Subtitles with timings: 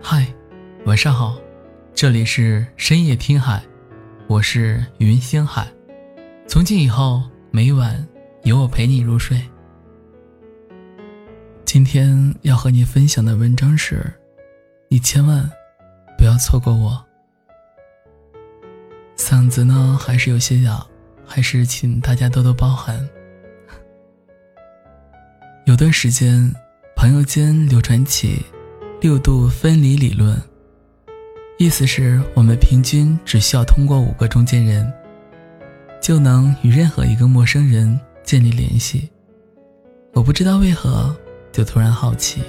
[0.00, 0.26] 嗨，
[0.86, 1.36] 晚上好，
[1.92, 3.62] 这里是深夜听海，
[4.28, 5.66] 我是云星海。
[6.46, 8.06] 从今以后，每晚
[8.44, 9.42] 有我陪你入睡。
[11.64, 14.06] 今天要和你分享的文章是：
[14.88, 15.50] 你千万
[16.16, 17.04] 不要错过我。
[19.16, 20.86] 嗓子呢还是有些哑，
[21.26, 23.06] 还是请大家多多包涵。
[25.66, 26.54] 有段时间，
[26.96, 28.42] 朋友间流传起
[29.00, 30.36] 六度分离理论，
[31.56, 34.92] 意思是我们平均只需要通过五个中间人，
[36.02, 39.08] 就能与任何一个陌生人建立联系。
[40.14, 41.16] 我不知道为何，
[41.52, 42.42] 就突然好奇，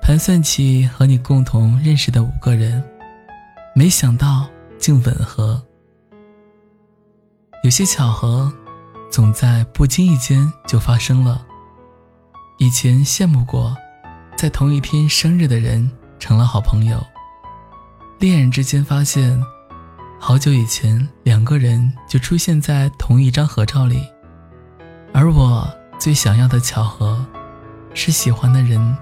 [0.00, 2.80] 盘算起和你共同认识的五个人，
[3.74, 4.46] 没想到
[4.78, 5.60] 竟吻合。
[7.64, 8.52] 有些巧合，
[9.10, 11.44] 总在不经意间就发生了。
[12.58, 13.76] 以前羡慕过，
[14.44, 17.02] 在同一天生日的人成了好朋友。
[18.18, 19.42] 恋人之间发现，
[20.20, 24.06] 好久以前两个人就出现在同一张合照里。
[25.14, 25.66] 而我
[25.98, 27.24] 最想要的巧合，
[27.94, 28.94] 是喜欢的人，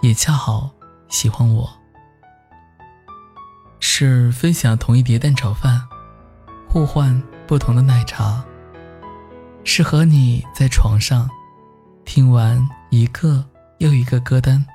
[0.00, 0.70] 也恰好
[1.10, 1.70] 喜欢我。
[3.80, 5.86] 是分享同一碟蛋炒饭，
[6.66, 8.42] 互换不同的奶茶。
[9.62, 11.28] 是和你在床上。
[12.06, 13.44] 听完一个
[13.78, 14.66] 又一个歌单，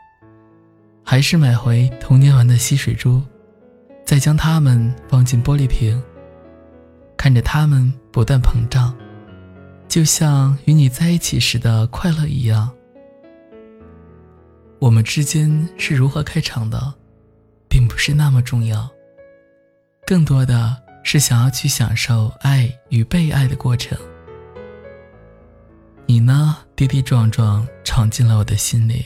[1.08, 3.22] 还是买回童年玩的吸水珠，
[4.04, 6.02] 再将它们放进玻璃瓶，
[7.16, 8.92] 看着它们不断膨胀，
[9.88, 12.72] 就像与你在一起时的快乐一样。
[14.80, 16.96] 我们之间是如何开场的，
[17.70, 18.90] 并不是那么重要，
[20.08, 23.96] 更多的是想要去享受爱与被爱的过程。
[26.08, 26.58] 你呢？
[26.76, 29.06] 跌跌撞撞闯进了我的心里，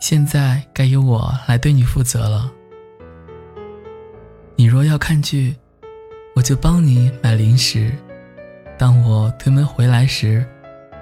[0.00, 2.50] 现在该由我来对你负责了。
[4.56, 5.54] 你若要看剧，
[6.34, 7.92] 我就帮你买零食。
[8.78, 10.44] 当我推门回来时，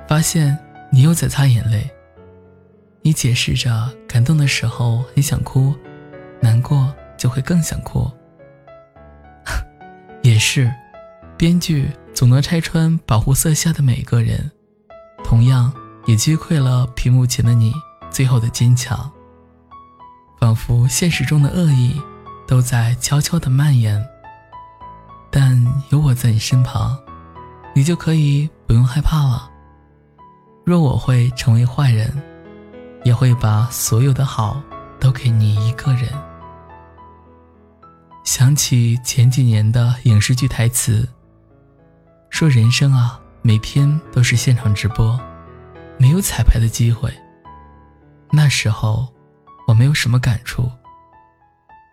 [0.08, 0.58] 发现
[0.90, 1.88] 你又在擦眼泪。
[3.00, 5.72] 你解释着，感动的时候很想哭，
[6.40, 8.10] 难过就会更想哭。
[10.22, 10.68] 也是，
[11.36, 14.50] 编剧总能拆穿保护色下的每个人。
[15.22, 15.72] 同样
[16.06, 17.72] 也击溃了屏幕前的你
[18.10, 19.10] 最后的坚强。
[20.38, 22.00] 仿佛现实中的恶意
[22.46, 24.04] 都在悄悄的蔓延，
[25.30, 26.96] 但有我在你身旁，
[27.74, 29.50] 你就可以不用害怕了。
[30.64, 32.12] 若我会成为坏人，
[33.04, 34.62] 也会把所有的好
[35.00, 36.08] 都给你一个人。
[38.24, 41.08] 想起前几年的影视剧台词，
[42.30, 43.20] 说人生啊。
[43.40, 45.18] 每天都是现场直播，
[45.96, 47.10] 没有彩排的机会。
[48.30, 49.08] 那时候
[49.66, 50.70] 我没有什么感触，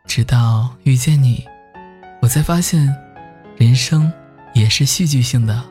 [0.05, 1.45] 直到遇见你，
[2.21, 2.93] 我才发现，
[3.57, 4.11] 人生
[4.53, 5.63] 也是戏剧性的。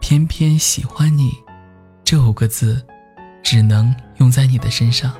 [0.00, 1.32] 偏偏喜欢你，
[2.02, 2.84] 这五个字，
[3.42, 5.12] 只能用在你的身上。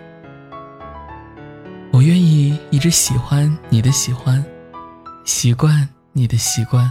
[1.93, 4.45] 我愿意一直喜欢你的喜欢，
[5.25, 6.91] 习惯你的习惯。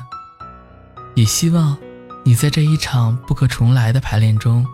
[1.16, 1.78] 也希望，
[2.24, 4.66] 你在这一场不可重来的排练中，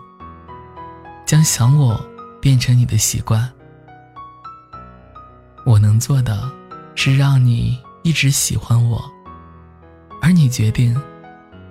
[1.28, 2.00] 将想我
[2.40, 3.46] 变成你的习惯。
[5.66, 6.50] 我能做的，
[6.94, 8.98] 是让你一直喜欢我，
[10.22, 10.98] 而你决定，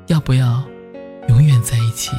[0.05, 0.63] 要不要
[1.29, 2.11] 永远在一起。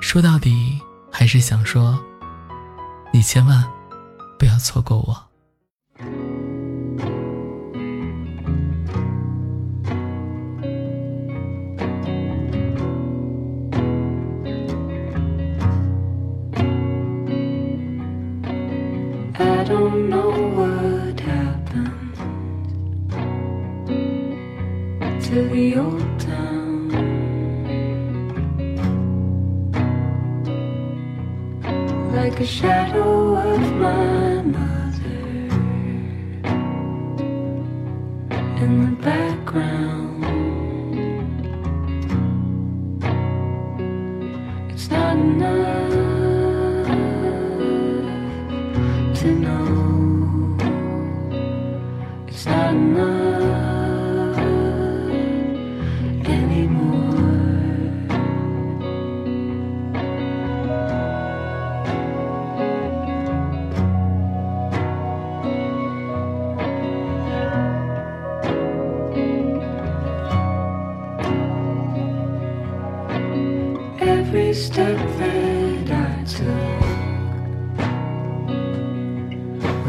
[0.00, 0.80] 说到底，
[1.10, 1.98] 还是想说，
[3.12, 3.64] 你千万
[4.38, 5.27] 不要错过我。
[25.28, 26.88] To the old town.
[32.14, 35.20] Like a shadow of my mother
[38.62, 40.17] in the background.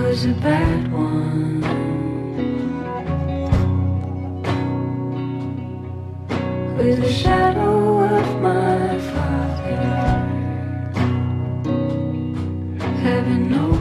[0.10, 1.62] was a bad one.
[6.78, 9.82] With the shadow of my father,
[13.04, 13.79] Heaven knows.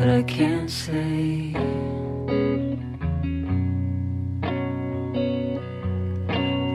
[0.00, 1.52] But I can't say.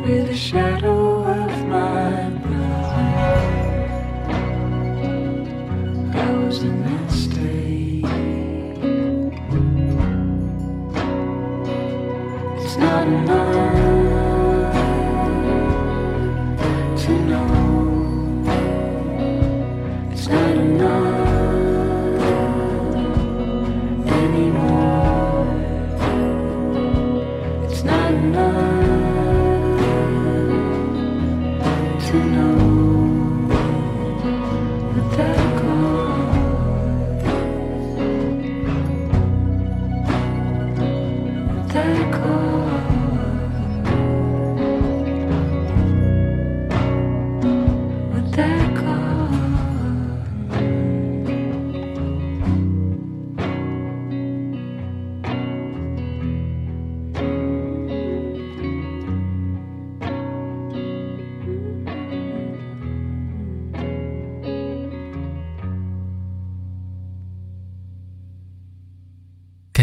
[0.06, 0.75] With a shadow.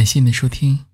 [0.02, 0.91] 感谢你的收听。